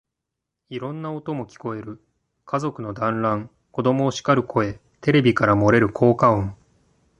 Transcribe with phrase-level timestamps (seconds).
[0.71, 2.01] いろんな音も聞こえる。
[2.45, 6.57] 家族の団欒、子供をしかる声、テレビから漏れる効果音、